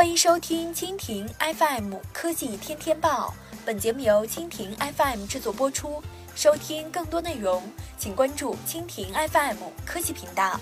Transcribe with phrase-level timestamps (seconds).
[0.00, 3.34] 欢迎收听蜻蜓 FM 科技天天报，
[3.66, 6.02] 本节目由蜻蜓 FM 制作播出。
[6.34, 7.62] 收听更多内容，
[7.98, 10.58] 请关注蜻蜓 FM 科技频道。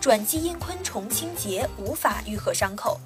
[0.00, 2.98] 转基因昆虫清洁无法愈合伤口。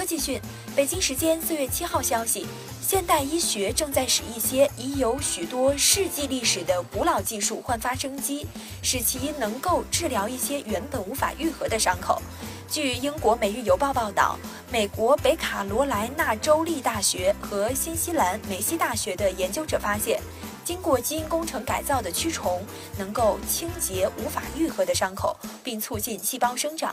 [0.00, 0.40] 科技讯，
[0.74, 2.46] 北京时间四月七号消息，
[2.80, 8.46] 现代医学正在使一些已有许多世纪历史的古老技术焕发生机，
[8.82, 12.22] 使其能够治疗一些原本无法愈合的伤口。
[12.66, 14.38] 据英国《每日邮报》报道，
[14.72, 20.18] 美国北卡罗来纳州立大学和新西兰梅西大学的研究者发现，
[20.64, 22.62] 经过基因工程改造的蛆虫
[22.96, 26.90] 能够清洁无法愈合的伤口，并促进细胞生长。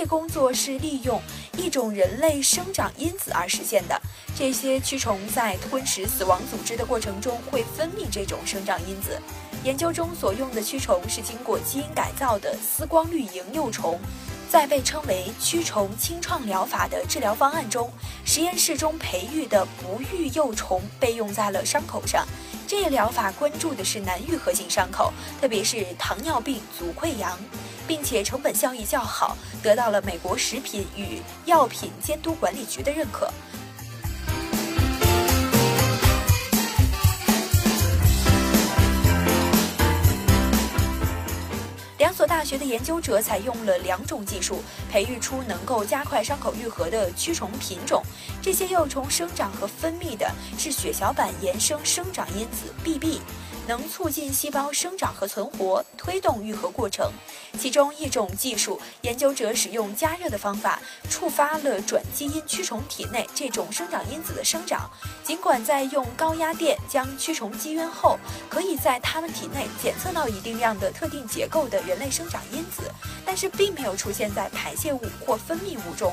[0.00, 1.20] 这工作是利用
[1.58, 4.00] 一种人类生长因子而实现的。
[4.34, 9.20] 这些蛆虫在吞食死亡组织的过程中会分泌这种生长因子。
[9.62, 14.00] 研究中所用的蛆虫是经过基因改造的丝光绿蝇幼虫。
[14.48, 17.92] 在被称为蛆虫清创疗法的治疗方案中，
[18.24, 22.26] 实验室中培育的不育幼虫被用在了伤口上。
[22.66, 25.12] 这一疗法关注的是难愈合性伤口，
[25.42, 27.38] 特别是糖尿病足溃疡。
[27.90, 33.28] 并且成本效益较好，得到了美国食品与药品监督管理局的认可。
[41.98, 48.04] 两所大学的研究者采用了两种技术，培育出能够加快伤口愈合的蛆虫品种。
[48.40, 53.20] 这些幼虫生长和分泌的是血小板衍生生长因子 BB。
[53.66, 57.12] 能促进细胞生长和存活，推动愈合过程。
[57.58, 64.90] 其中一种技术，研究者使用加热的方法，触发了转基因驱虫体内这种生长因子的生长。
[65.22, 68.18] 尽管在用高压电将驱虫击晕后，
[68.48, 72.82] 可以在它们体内检测到一定量的特定结构的人类生长因子，
[73.24, 76.12] 但是并没有出现在排泄物或分泌物中。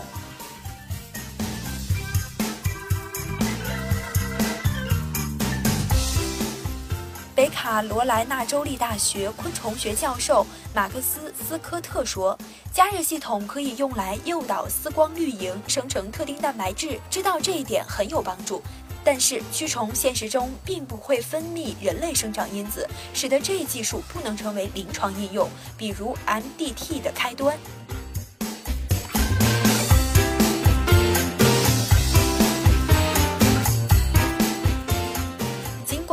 [7.68, 12.38] 北卡罗来纳州立大学昆虫学教授马克思斯科特说
[12.72, 18.64] ：“加热系统可以用来诱导丝光绿蝇生成特定蛋白质，知道这一点很有帮助。
[19.04, 27.58] 但是蛆虫现实中并不会分泌人类生长因子，使得这一技术不能成为临床应用，比如 MDT 的开端。”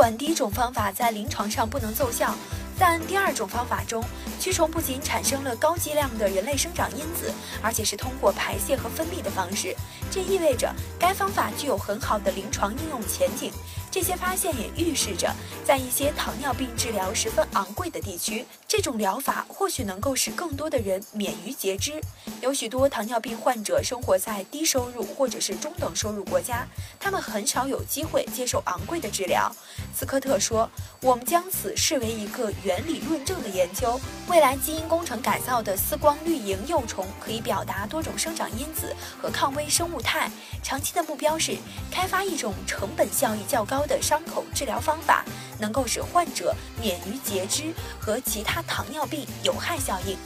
[0.04, 2.34] 管第一种方法在临床上不能奏效，
[2.78, 4.04] 但第二种方法中，
[4.38, 7.32] 蛆虫不仅产生了高剂量的人类生长因子，
[7.62, 9.74] 而且是通过排泄和分泌的方式。
[10.10, 13.50] 这意味着该方法具有很好的临床应用前景。
[13.94, 15.32] 这些发现也预示着，
[15.64, 22.02] 在一些糖尿病治疗十分昂贵的地区，这种疗法或许能够使更多的人免于截肢。
[22.40, 26.66] 有许多糖尿病患者生活在低收入或者是中等收入国家，
[26.98, 29.54] 他们很少有机会接受昂贵的治疗。
[29.94, 30.68] 斯科特说
[31.00, 34.00] ：“我们将此视为一个原理论证的研究。
[34.26, 40.28] 未来基因工程改造的丝光绿蝇幼虫可以表达多种生长因子和抗微生物肽。
[40.64, 41.56] 长期的目标是
[41.92, 45.22] 开发一种成本效益较高。”的伤口治疗方法
[45.58, 50.16] 能够使患者免于截肢和其他糖尿病有害效应。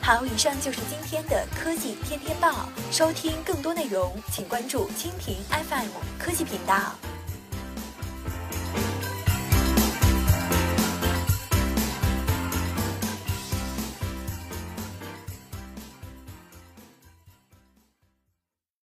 [0.00, 2.68] 好，以上就是今天的科技天天报。
[2.92, 5.88] 收听更多内容，请关注蜻蜓 FM
[6.20, 6.94] 科技频道。